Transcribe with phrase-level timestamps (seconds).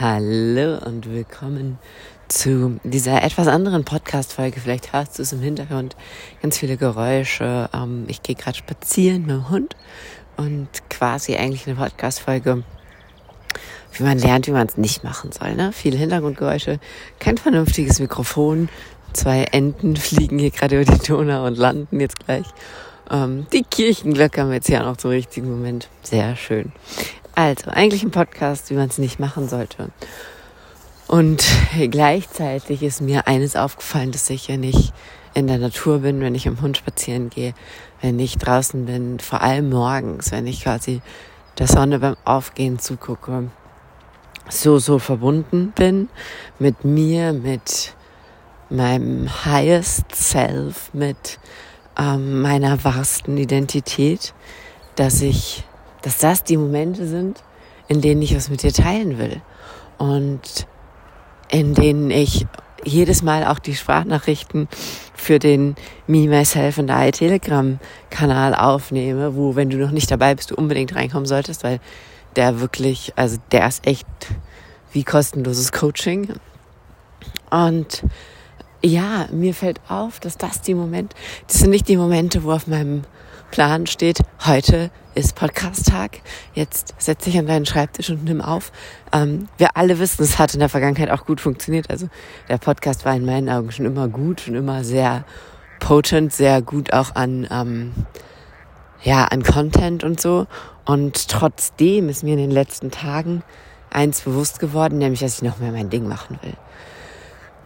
[0.00, 1.78] Hallo und willkommen
[2.26, 4.58] zu dieser etwas anderen Podcast-Folge.
[4.58, 5.94] Vielleicht hörst du es im Hintergrund,
[6.42, 7.70] ganz viele Geräusche.
[7.72, 9.76] Ähm, ich gehe gerade spazieren mit dem Hund
[10.36, 12.64] und quasi eigentlich eine Podcast-Folge,
[13.92, 15.54] wie man lernt, wie man es nicht machen soll.
[15.54, 15.70] Ne?
[15.72, 16.80] Viele Hintergrundgeräusche,
[17.20, 18.68] kein vernünftiges Mikrofon.
[19.12, 22.46] Zwei Enten fliegen hier gerade über die Donau und landen jetzt gleich.
[23.12, 25.88] Ähm, die Kirchenglocke haben wir jetzt ja noch zum richtigen Moment.
[26.02, 26.72] Sehr schön.
[27.34, 29.90] Also, eigentlich ein Podcast, wie man es nicht machen sollte.
[31.06, 31.44] Und
[31.90, 34.92] gleichzeitig ist mir eines aufgefallen, dass ich ja nicht
[35.34, 37.54] in der Natur bin, wenn ich im Hund spazieren gehe,
[38.00, 41.02] wenn ich draußen bin, vor allem morgens, wenn ich quasi
[41.58, 43.50] der Sonne beim Aufgehen zugucke,
[44.48, 46.08] so, so verbunden bin
[46.58, 47.94] mit mir, mit
[48.70, 51.38] meinem highest self, mit
[51.98, 54.34] ähm, meiner wahrsten Identität,
[54.96, 55.64] dass ich
[56.04, 57.42] dass das die Momente sind,
[57.88, 59.40] in denen ich was mit dir teilen will.
[59.96, 60.66] Und
[61.50, 62.46] in denen ich
[62.84, 64.68] jedes Mal auch die Sprachnachrichten
[65.14, 70.50] für den Me, Myself and I Telegram-Kanal aufnehme, wo, wenn du noch nicht dabei bist,
[70.50, 71.80] du unbedingt reinkommen solltest, weil
[72.36, 74.06] der wirklich, also der ist echt
[74.92, 76.34] wie kostenloses Coaching.
[77.50, 78.04] Und
[78.82, 82.66] ja, mir fällt auf, dass das die Momente, das sind nicht die Momente, wo auf
[82.66, 83.04] meinem
[83.54, 86.22] Plan steht, heute ist Podcast-Tag.
[86.54, 88.72] Jetzt setz dich an deinen Schreibtisch und nimm auf.
[89.12, 91.88] Ähm, wir alle wissen, es hat in der Vergangenheit auch gut funktioniert.
[91.88, 92.08] Also
[92.48, 95.24] der Podcast war in meinen Augen schon immer gut, schon immer sehr
[95.78, 97.92] potent, sehr gut auch an, ähm,
[99.04, 100.48] ja, an Content und so.
[100.84, 103.44] Und trotzdem ist mir in den letzten Tagen
[103.88, 106.54] eins bewusst geworden, nämlich, dass ich noch mehr mein Ding machen will.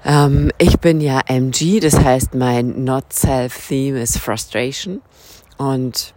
[0.05, 5.01] Ähm, ich bin ja MG, das heißt, mein Not-Self-Theme ist Frustration.
[5.59, 6.15] Und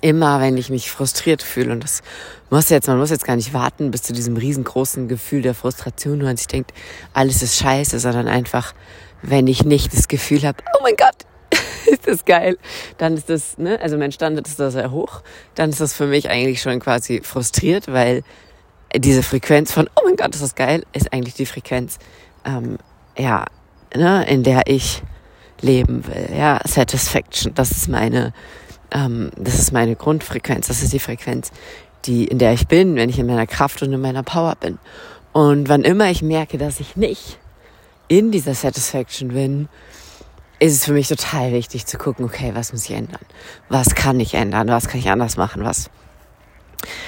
[0.00, 2.02] immer, wenn ich mich frustriert fühle, und das
[2.50, 6.20] muss jetzt, man muss jetzt gar nicht warten bis zu diesem riesengroßen Gefühl der Frustration,
[6.20, 6.72] wo man sich denkt,
[7.12, 8.74] alles ist scheiße, sondern einfach,
[9.22, 11.26] wenn ich nicht das Gefühl habe, oh mein Gott,
[11.86, 12.58] ist das geil,
[12.98, 15.22] dann ist das, ne, also mein Standard ist da sehr hoch,
[15.54, 18.22] dann ist das für mich eigentlich schon quasi frustriert, weil
[18.96, 21.98] diese Frequenz von, oh mein Gott, ist das geil, ist eigentlich die Frequenz,
[22.44, 22.78] ähm,
[23.16, 23.46] ja,
[23.94, 25.02] ne, in der ich
[25.60, 28.32] leben will, ja, Satisfaction, das ist meine,
[28.90, 31.50] ähm, das ist meine Grundfrequenz, das ist die Frequenz,
[32.04, 34.78] die, in der ich bin, wenn ich in meiner Kraft und in meiner Power bin.
[35.32, 37.38] Und wann immer ich merke, dass ich nicht
[38.08, 39.68] in dieser Satisfaction bin,
[40.60, 43.20] ist es für mich total wichtig zu gucken, okay, was muss ich ändern?
[43.68, 44.68] Was kann ich ändern?
[44.68, 45.64] Was kann ich anders machen?
[45.64, 45.90] Was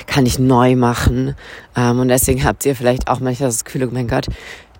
[0.06, 1.34] kann ich neu machen?
[1.76, 4.26] Ähm, und deswegen habt ihr vielleicht auch manchmal das Gefühl, oh mein Gott,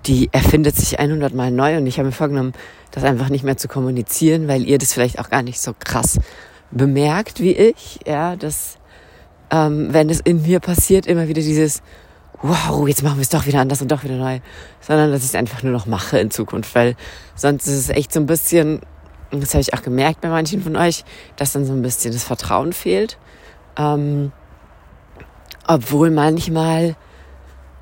[0.07, 2.53] die erfindet sich 100 Mal neu und ich habe mir vorgenommen,
[2.91, 6.19] das einfach nicht mehr zu kommunizieren, weil ihr das vielleicht auch gar nicht so krass
[6.71, 8.79] bemerkt wie ich, ja, dass
[9.51, 11.83] ähm, wenn es in mir passiert, immer wieder dieses
[12.43, 14.41] wow, jetzt machen wir es doch wieder anders und doch wieder neu,
[14.81, 16.97] sondern dass ich es einfach nur noch mache in Zukunft, weil
[17.35, 18.81] sonst ist es echt so ein bisschen,
[19.31, 21.05] das habe ich auch gemerkt bei manchen von euch,
[21.37, 23.19] dass dann so ein bisschen das Vertrauen fehlt,
[23.77, 24.33] ähm,
[25.67, 26.97] obwohl manchmal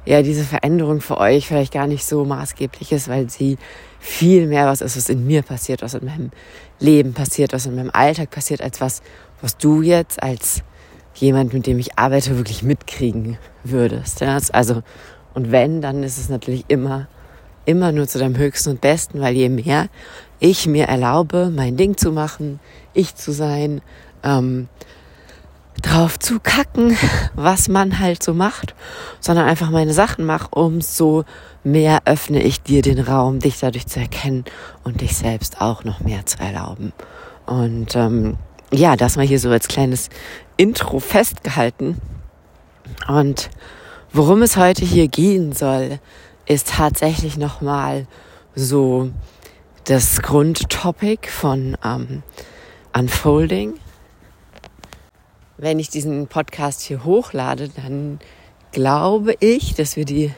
[0.09, 3.59] ja diese Veränderung für euch vielleicht gar nicht so maßgeblich ist, weil sie
[4.01, 6.31] viel mehr was ist, was in mir passiert, was in meinem
[6.81, 9.03] Leben passiert, was in meinem Alltag passiert, als was,
[9.43, 10.63] was du jetzt als
[11.15, 14.21] jemand, mit dem ich arbeite, wirklich mitkriegen würdest.
[14.21, 14.39] Ja?
[14.53, 14.83] Also,
[15.35, 17.07] und wenn, dann ist es natürlich immer,
[17.67, 19.89] immer nur zu deinem Höchsten und Besten, weil je mehr
[20.41, 22.61] ich mir erlaube, mein Ding zu machen,
[22.95, 23.83] ich zu sein,
[24.23, 24.69] ähm,
[25.83, 26.97] drauf zu kacken,
[27.35, 28.75] was man halt so macht,
[29.21, 31.25] sondern einfach meine Sachen mache, umso
[31.65, 34.45] mehr öffne ich dir den Raum, dich dadurch zu erkennen
[34.85, 36.93] und dich selbst auch noch mehr zu erlauben.
[37.47, 38.37] Und ähm,
[38.71, 40.11] ja, das mal hier so als kleines
[40.57, 42.01] Intro festgehalten.
[43.07, 43.51] Und
[44.13, 45.99] worum es heute hier gehen soll,
[46.47, 48.07] ist tatsächlich nochmal
[48.55, 49.11] so
[49.85, 52.23] das Grundtopic von ähm,
[52.93, 53.75] Unfolding
[55.59, 58.21] wenn ich diesen Podcast hier hochlade, dann
[58.73, 60.33] glaube ich, dass wir die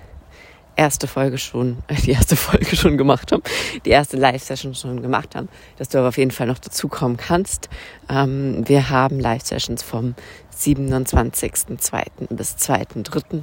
[0.77, 3.43] erste Folge schon, die erste Folge schon gemacht haben,
[3.85, 7.69] die erste Live-Session schon gemacht haben, dass du aber auf jeden Fall noch dazukommen kannst.
[8.09, 10.15] Ähm, wir haben Live-Sessions vom
[10.57, 12.05] 27.02.
[12.31, 13.43] bis 2.03.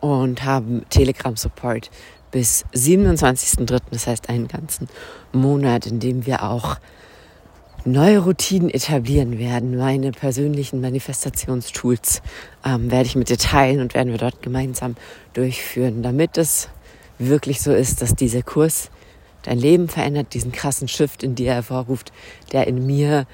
[0.00, 1.90] und haben Telegram-Support
[2.30, 3.80] bis 27.03.
[3.90, 4.88] Das heißt einen ganzen
[5.32, 6.76] Monat, in dem wir auch
[7.92, 9.76] neue Routinen etablieren werden.
[9.76, 12.22] Meine persönlichen Manifestationstools
[12.64, 14.96] ähm, werde ich mit dir teilen und werden wir dort gemeinsam
[15.32, 16.68] durchführen, damit es
[17.18, 18.90] wirklich so ist, dass dieser Kurs
[19.42, 22.12] dein Leben verändert, diesen krassen Shift in dir hervorruft,
[22.52, 23.26] der in mir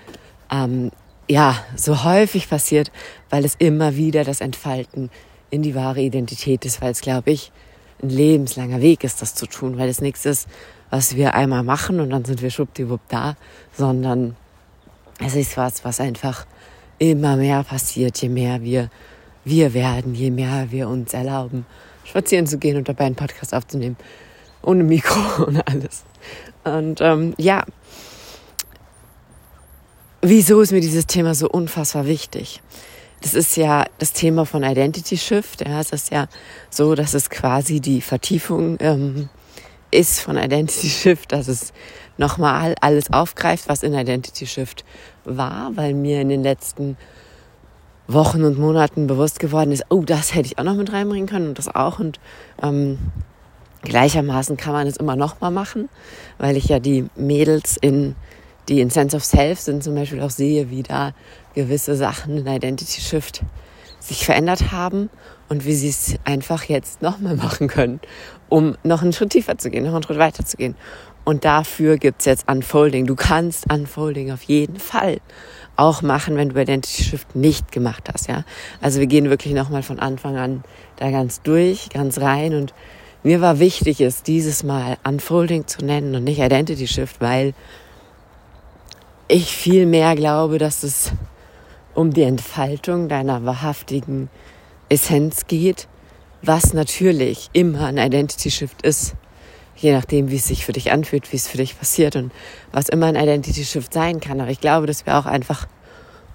[0.51, 0.91] ähm,
[1.29, 2.93] ja so häufig passiert,
[3.31, 5.11] weil es immer wieder das Entfalten
[5.51, 7.53] in die wahre Identität ist, weil es, glaube ich,
[8.03, 10.49] ein lebenslanger Weg ist, das zu tun, weil es nichts ist,
[10.91, 13.37] was wir einmal machen und dann sind wir schwuppdiwupp da,
[13.73, 14.37] sondern
[15.19, 16.47] es ist was, was einfach
[16.99, 18.91] immer mehr passiert, je mehr wir
[19.45, 21.67] wir werden, je mehr wir uns erlauben,
[22.05, 23.97] spazieren zu gehen und dabei einen Podcast aufzunehmen.
[24.63, 26.05] Ohne Mikro, ohne alles.
[26.65, 27.65] Und ähm, ja,
[30.23, 32.63] wieso ist mir dieses Thema so unfassbar wichtig?
[33.21, 35.67] Das ist ja das Thema von Identity Shift.
[35.67, 36.29] Ja, es ist ja
[36.71, 39.29] so, dass es quasi die Vertiefung ähm,
[39.91, 41.73] ist von Identity Shift, dass es
[42.17, 44.85] nochmal alles aufgreift, was in Identity Shift
[45.25, 46.97] war, weil mir in den letzten
[48.07, 51.49] Wochen und Monaten bewusst geworden ist, oh, das hätte ich auch noch mit reinbringen können
[51.49, 51.99] und das auch.
[51.99, 52.21] Und
[52.63, 52.99] ähm,
[53.83, 55.89] gleichermaßen kann man es immer noch mal machen,
[56.39, 58.15] weil ich ja die Mädels in
[58.69, 61.13] die in Sense of Self sind zum Beispiel auch sehe, wie da
[61.55, 63.43] gewisse Sachen in Identity Shift
[64.01, 65.11] sich verändert haben
[65.49, 68.00] und wie sie es einfach jetzt nochmal machen können,
[68.49, 70.75] um noch einen Schritt tiefer zu gehen, noch einen Schritt weiter zu gehen.
[71.25, 73.06] Und dafür gibt's jetzt Unfolding.
[73.06, 75.19] Du kannst Unfolding auf jeden Fall
[75.76, 78.44] auch machen, wenn du Identity Shift nicht gemacht hast, ja.
[78.81, 80.64] Also wir gehen wirklich nochmal von Anfang an
[80.96, 82.75] da ganz durch, ganz rein und
[83.23, 87.55] mir war wichtig, es dieses Mal Unfolding zu nennen und nicht Identity Shift, weil
[89.29, 91.12] ich viel mehr glaube, dass es
[91.94, 94.29] um die Entfaltung deiner wahrhaftigen
[94.94, 95.88] Essenz geht,
[96.43, 99.14] was natürlich immer ein Identity Shift ist
[99.76, 102.32] je nachdem, wie es sich für dich anfühlt, wie es für dich passiert und
[102.73, 104.41] was immer ein Identity Shift sein kann.
[104.41, 105.67] Aber ich glaube, dass wir auch einfach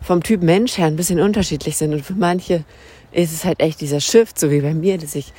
[0.02, 2.64] vom Typ Mensch her ein bisschen unterschiedlich sind und für manche
[3.12, 5.34] ist es halt echt dieser Shift, so wie bei mir, dass ich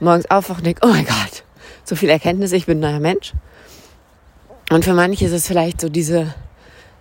[0.00, 1.44] morgens aufwache und denke, oh mein Gott,
[1.84, 3.32] so viel Erkenntnis, ich bin ein neuer Mensch.
[4.70, 6.34] Und für manche ist es vielleicht so diese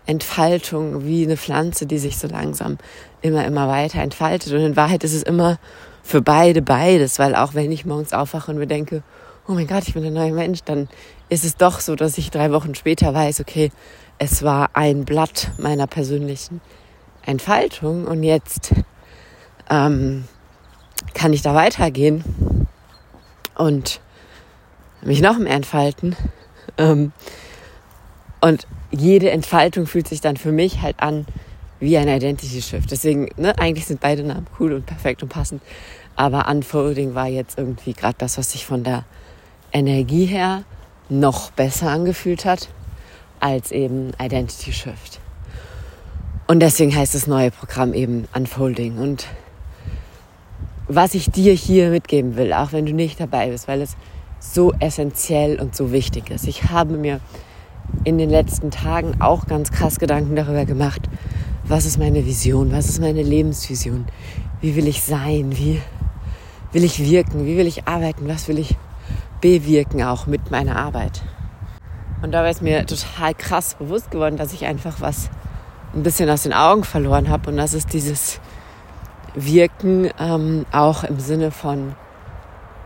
[0.05, 2.77] Entfaltung wie eine Pflanze, die sich so langsam
[3.21, 4.53] immer, immer weiter entfaltet.
[4.53, 5.57] Und in Wahrheit ist es immer
[6.03, 9.03] für beide beides, weil auch wenn ich morgens aufwache und mir denke,
[9.47, 10.87] oh mein Gott, ich bin ein neuer Mensch, dann
[11.29, 13.71] ist es doch so, dass ich drei Wochen später weiß, okay,
[14.17, 16.61] es war ein Blatt meiner persönlichen
[17.25, 18.73] Entfaltung und jetzt
[19.69, 20.25] ähm,
[21.13, 22.23] kann ich da weitergehen
[23.55, 23.99] und
[25.01, 26.15] mich noch mehr entfalten.
[26.77, 27.11] Ähm,
[28.41, 31.25] und jede Entfaltung fühlt sich dann für mich halt an
[31.79, 32.91] wie ein Identity Shift.
[32.91, 35.61] Deswegen, ne, eigentlich sind beide Namen cool und perfekt und passend.
[36.15, 39.05] Aber Unfolding war jetzt irgendwie gerade das, was sich von der
[39.71, 40.63] Energie her
[41.09, 42.69] noch besser angefühlt hat
[43.39, 45.19] als eben Identity Shift.
[46.47, 48.97] Und deswegen heißt das neue Programm eben Unfolding.
[48.97, 49.27] Und
[50.87, 53.95] was ich dir hier mitgeben will, auch wenn du nicht dabei bist, weil es
[54.39, 56.47] so essentiell und so wichtig ist.
[56.47, 57.19] Ich habe mir
[58.03, 61.01] in den letzten Tagen auch ganz krass Gedanken darüber gemacht,
[61.67, 64.05] was ist meine Vision, was ist meine Lebensvision,
[64.61, 65.81] wie will ich sein, wie
[66.71, 68.75] will ich wirken, wie will ich arbeiten, was will ich
[69.41, 71.21] bewirken auch mit meiner Arbeit.
[72.21, 75.29] Und dabei ist mir total krass bewusst geworden, dass ich einfach was
[75.93, 77.51] ein bisschen aus den Augen verloren habe.
[77.51, 78.39] Und das ist dieses
[79.35, 81.95] Wirken ähm, auch im Sinne von,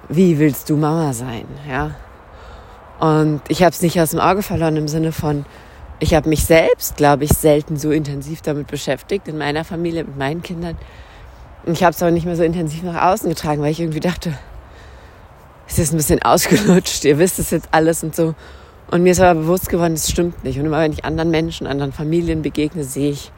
[0.10, 1.46] wie willst du Mama sein?
[1.70, 1.92] Ja.
[3.00, 5.46] Und ich habe es nicht aus dem Auge verloren im Sinne von,
[6.02, 10.18] ich habe mich selbst, glaube ich, selten so intensiv damit beschäftigt in meiner Familie mit
[10.18, 10.76] meinen Kindern.
[11.66, 14.34] Ich habe es aber nicht mehr so intensiv nach außen getragen, weil ich irgendwie dachte,
[15.68, 18.34] es ist ein bisschen ausgelutscht, ihr wisst es jetzt alles und so.
[18.90, 20.58] Und mir ist aber bewusst geworden, es stimmt nicht.
[20.58, 23.32] Und immer wenn ich anderen Menschen, anderen Familien begegne, sehe ich,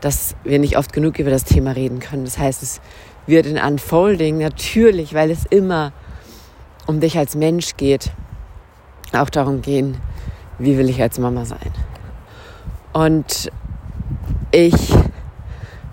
[0.00, 2.24] dass wir nicht oft genug über das Thema reden können.
[2.24, 2.80] Das heißt, es
[3.26, 5.92] wird in Unfolding natürlich, weil es immer
[6.86, 8.12] um dich als Mensch geht,
[9.12, 9.96] auch darum gehen,
[10.60, 11.72] wie will ich als Mama sein.
[12.96, 13.52] Und
[14.52, 14.94] ich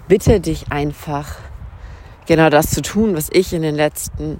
[0.07, 1.35] bitte dich einfach,
[2.27, 4.39] genau das zu tun, was ich in den letzten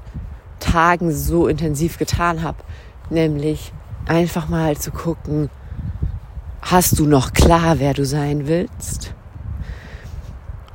[0.62, 2.60] Tagen so intensiv getan habe.
[3.10, 3.74] Nämlich
[4.06, 5.50] einfach mal zu gucken,
[6.62, 9.14] hast du noch klar, wer du sein willst?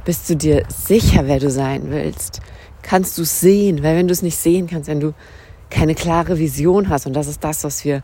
[0.05, 2.43] Bist du dir sicher, wer du sein willst?
[2.83, 3.83] Kannst du es sehen?
[3.83, 5.15] Weil wenn du es nicht sehen kannst, wenn du
[5.71, 8.03] keine klare Vision hast, und das ist das, was wir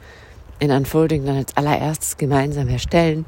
[0.59, 3.27] in Unfolding dann als allererstes gemeinsam erstellen,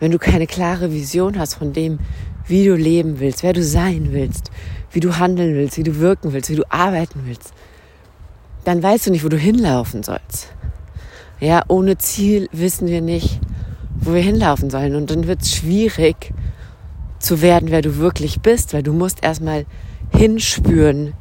[0.00, 2.00] wenn du keine klare Vision hast von dem,
[2.46, 4.50] wie du leben willst, wer du sein willst,
[4.90, 7.52] wie du handeln willst, wie du wirken willst, wie du arbeiten willst,
[8.64, 10.52] dann weißt du nicht, wo du hinlaufen sollst.
[11.38, 13.40] Ja, ohne Ziel wissen wir nicht,
[14.00, 14.94] wo wir hinlaufen sollen.
[14.94, 16.32] Und dann wird es schwierig
[17.18, 19.64] zu werden, wer du wirklich bist, weil du musst erstmal
[20.12, 21.14] hinspüren,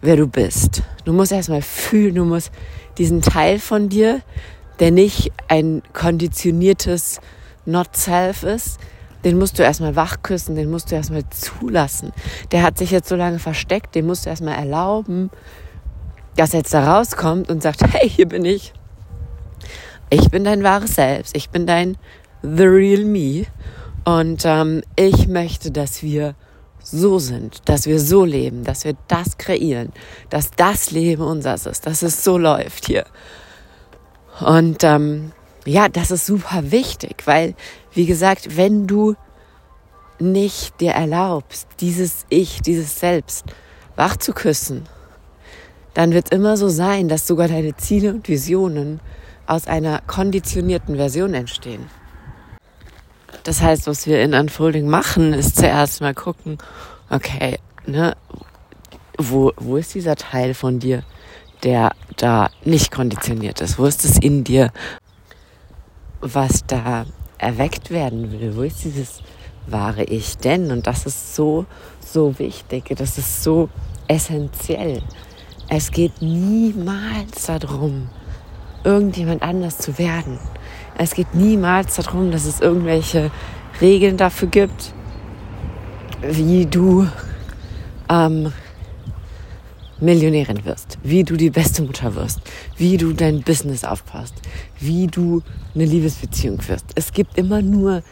[0.00, 0.82] wer du bist.
[1.04, 2.50] Du musst erstmal fühlen, du musst
[2.98, 4.20] diesen Teil von dir,
[4.78, 7.20] der nicht ein konditioniertes
[7.66, 8.78] Not-Self ist,
[9.24, 12.12] den musst du erstmal wachküssen, den musst du erstmal zulassen.
[12.50, 15.30] Der hat sich jetzt so lange versteckt, den musst du erstmal erlauben,
[16.36, 18.72] dass er jetzt da rauskommt und sagt, hey, hier bin ich.
[20.10, 21.36] Ich bin dein wahres Selbst.
[21.36, 21.96] Ich bin dein
[22.42, 23.46] The Real Me.
[24.04, 26.34] Und ähm, ich möchte, dass wir
[26.82, 29.92] so sind, dass wir so leben, dass wir das kreieren,
[30.30, 33.04] dass das Leben unseres ist, dass es so läuft hier.
[34.40, 35.32] Und ähm,
[35.64, 37.54] ja, das ist super wichtig, weil,
[37.92, 39.14] wie gesagt, wenn du
[40.18, 43.44] nicht dir erlaubst, dieses Ich, dieses Selbst
[43.96, 44.86] wach zu küssen,
[45.94, 49.00] dann wird es immer so sein, dass sogar deine Ziele und Visionen
[49.46, 51.88] aus einer konditionierten Version entstehen.
[53.44, 56.58] Das heißt, was wir in Unfolding machen, ist zuerst mal gucken,
[57.10, 58.16] okay, ne,
[59.18, 61.02] wo, wo ist dieser Teil von dir,
[61.64, 63.78] der da nicht konditioniert ist?
[63.78, 64.72] Wo ist es in dir,
[66.22, 67.04] was da
[67.38, 68.56] erweckt werden will?
[68.56, 69.22] Wo ist dieses
[69.66, 70.70] wahre Ich denn?
[70.70, 71.66] Und das ist so,
[72.00, 72.94] so wichtig.
[72.96, 73.68] Das ist so
[74.08, 75.02] essentiell.
[75.68, 78.08] Es geht niemals darum,
[78.84, 80.38] irgendjemand anders zu werden.
[80.96, 83.30] Es geht niemals darum, dass es irgendwelche
[83.80, 84.92] Regeln dafür gibt,
[86.20, 87.08] wie du
[88.08, 88.52] ähm,
[90.02, 92.40] Millionärin wirst, wie du die beste Mutter wirst,
[92.76, 94.34] wie du dein Business aufpasst,
[94.80, 95.42] wie du
[95.74, 96.86] eine Liebesbeziehung wirst.
[96.96, 98.02] Es gibt immer nur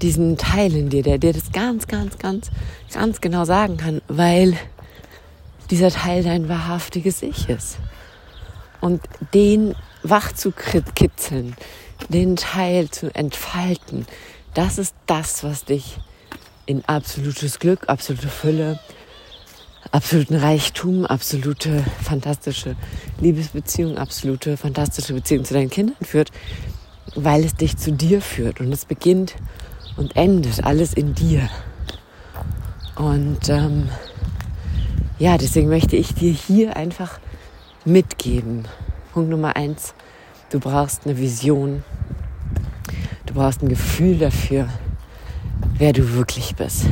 [0.00, 2.50] diesen Teil in dir, der dir das ganz, ganz, ganz,
[2.92, 4.56] ganz genau sagen kann, weil
[5.70, 7.78] dieser Teil dein wahrhaftiges Ich ist.
[8.80, 11.54] Und den wach zu kitzeln,
[12.08, 14.06] den Teil zu entfalten,
[14.54, 15.98] das ist das, was dich
[16.66, 18.78] in absolutes Glück, absolute Fülle,
[19.90, 22.76] absoluten Reichtum, absolute fantastische
[23.20, 26.30] Liebesbeziehung, absolute fantastische Beziehung zu deinen Kindern führt,
[27.14, 29.36] weil es dich zu dir führt und es beginnt
[29.96, 31.48] und endet alles in dir.
[32.96, 33.88] Und ähm,
[35.18, 37.18] ja, deswegen möchte ich dir hier einfach
[37.84, 38.66] mitgeben.
[39.12, 39.94] Punkt Nummer eins,
[40.50, 41.84] du brauchst eine Vision.
[43.26, 44.68] Du brauchst ein Gefühl dafür,
[45.76, 46.86] wer du wirklich bist.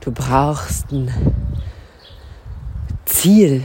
[0.00, 1.10] Du brauchst ein
[3.14, 3.62] Ziel,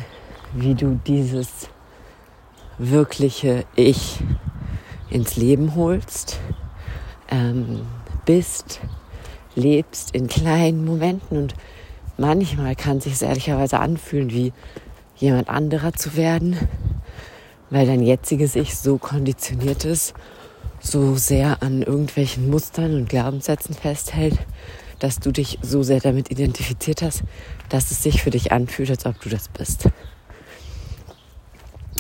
[0.54, 1.50] wie du dieses
[2.78, 4.20] wirkliche Ich
[5.10, 6.40] ins Leben holst,
[7.30, 7.82] ähm,
[8.26, 8.80] bist,
[9.56, 11.38] lebst in kleinen Momenten.
[11.38, 11.56] Und
[12.16, 14.54] manchmal kann es sich ehrlicherweise anfühlen, wie
[15.18, 16.56] jemand anderer zu werden,
[17.72, 20.14] weil dein jetziges Ich so konditioniert ist,
[20.80, 24.38] so sehr an irgendwelchen Mustern und Glaubenssätzen festhält,
[25.00, 27.24] dass du dich so sehr damit identifiziert hast,
[27.70, 29.90] dass es sich für dich anfühlt, als ob du das bist.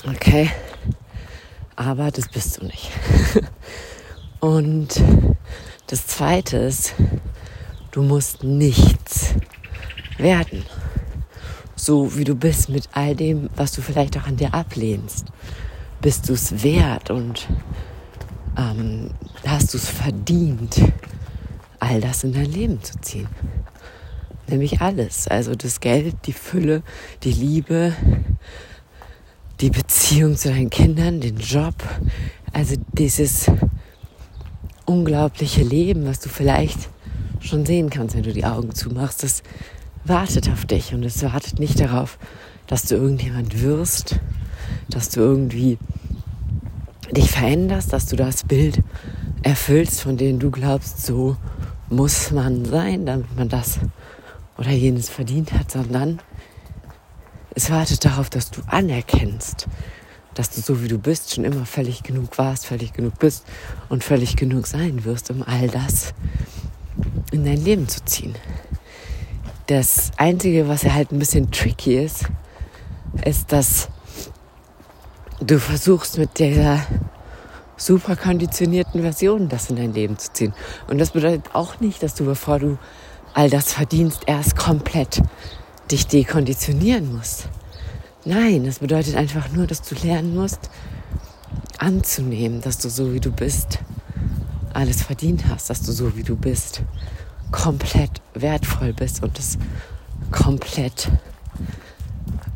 [0.08, 0.50] Okay,
[1.75, 2.89] aber das bist du nicht.
[4.39, 5.01] Und
[5.88, 6.94] das Zweite ist,
[7.91, 9.34] du musst nichts
[10.18, 10.63] werden.
[11.75, 15.27] So wie du bist mit all dem, was du vielleicht auch an dir ablehnst.
[16.01, 17.48] Bist du es wert und
[18.58, 19.12] ähm,
[19.46, 20.82] hast du es verdient,
[21.79, 23.27] all das in dein Leben zu ziehen.
[24.48, 25.27] Nämlich alles.
[25.27, 26.81] Also das Geld, die Fülle,
[27.24, 27.93] die Liebe,
[29.62, 31.75] die Beziehung zu deinen Kindern, den Job.
[32.53, 33.51] Also dieses
[34.86, 36.89] unglaubliche Leben, was du vielleicht
[37.41, 39.43] schon sehen kannst, wenn du die Augen zumachst, das
[40.03, 42.17] wartet auf dich und es wartet nicht darauf,
[42.67, 44.19] dass du irgendjemand wirst,
[44.89, 45.77] dass du irgendwie
[47.15, 48.81] dich veränderst, dass du das Bild
[49.43, 51.38] erfüllst, von dem du glaubst, so
[51.89, 53.79] muss man sein, damit man das
[54.58, 56.19] oder jenes verdient hat, sondern
[57.55, 59.67] es wartet darauf, dass du anerkennst,
[60.34, 63.46] dass du so wie du bist schon immer völlig genug warst, völlig genug bist
[63.89, 66.13] und völlig genug sein wirst, um all das
[67.31, 68.36] in dein Leben zu ziehen.
[69.67, 72.25] Das Einzige, was ja halt ein bisschen tricky ist,
[73.25, 73.89] ist, dass
[75.41, 76.86] du versuchst mit dieser
[77.79, 80.53] super konditionierten Version das in dein Leben zu ziehen.
[80.88, 82.77] Und das bedeutet auch nicht, dass du, bevor du
[83.33, 85.21] all das verdienst, erst komplett
[85.89, 87.50] dich dekonditionieren musst.
[88.25, 90.69] Nein, das bedeutet einfach nur, dass du lernen musst,
[91.77, 93.79] anzunehmen, dass du so wie du bist
[94.74, 96.83] alles verdient hast, dass du so wie du bist
[97.51, 99.57] komplett wertvoll bist und es
[100.31, 101.09] komplett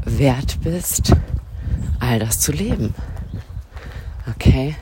[0.06, 1.14] wert bist,
[2.00, 2.94] all das zu leben.
[4.30, 4.76] Okay?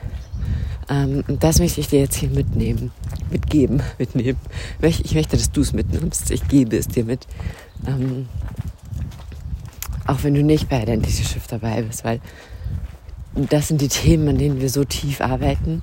[0.92, 2.90] Ähm, das möchte ich dir jetzt hier mitnehmen,
[3.30, 4.38] mitgeben, mitnehmen.
[4.82, 6.30] Ich möchte, dass du es mitnimmst.
[6.30, 7.26] Ich gebe es dir mit.
[7.86, 8.28] Ähm,
[10.06, 12.20] auch wenn du nicht bei Identity Shift dabei bist, weil
[13.34, 15.82] das sind die Themen, an denen wir so tief arbeiten,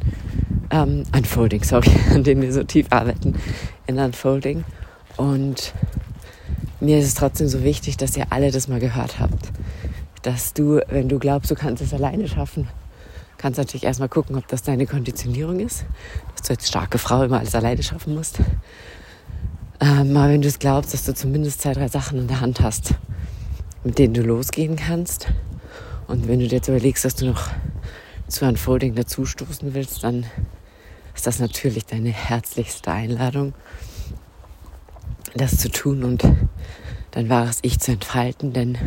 [0.69, 3.35] ähm, Unfolding, sorry, an dem wir so tief arbeiten
[3.87, 4.63] in Unfolding.
[5.17, 5.73] Und
[6.79, 9.51] mir ist es trotzdem so wichtig, dass ihr alle das mal gehört habt.
[10.21, 12.67] Dass du, wenn du glaubst, du kannst es alleine schaffen,
[13.39, 15.85] kannst natürlich erstmal gucken, ob das deine Konditionierung ist,
[16.35, 18.39] dass du als starke Frau immer alles alleine schaffen musst.
[19.79, 22.59] Ähm, aber wenn du es glaubst, dass du zumindest zwei, drei Sachen in der Hand
[22.59, 22.95] hast,
[23.83, 25.27] mit denen du losgehen kannst,
[26.07, 27.49] und wenn du dir jetzt überlegst, dass du noch
[28.27, 30.25] zu Unfolding dazustoßen willst, dann
[31.15, 33.53] ist das natürlich deine herzlichste Einladung,
[35.35, 36.23] das zu tun und
[37.11, 38.77] dein wahres Ich zu entfalten, denn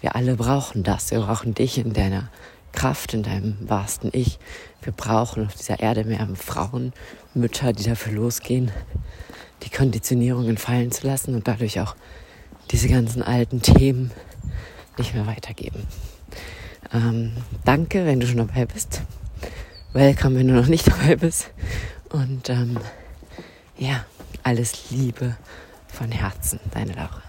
[0.00, 1.10] wir alle brauchen das.
[1.10, 2.30] Wir brauchen dich in deiner
[2.74, 4.38] Kraft, in deinem wahrsten Ich.
[4.82, 6.92] Wir brauchen auf dieser Erde mehr Frauen,
[7.32, 8.70] Mütter, die dafür losgehen,
[9.62, 11.96] die Konditionierungen fallen zu lassen und dadurch auch
[12.70, 14.10] diese ganzen alten Themen
[14.98, 15.86] nicht mehr weitergeben.
[16.92, 17.32] Ähm,
[17.64, 19.02] danke, wenn du schon dabei bist.
[19.92, 21.50] Welcome, wenn du noch nicht dabei bist.
[22.10, 22.78] Und ähm,
[23.78, 24.04] ja,
[24.42, 25.36] alles Liebe
[25.88, 27.22] von Herzen, deine Laura.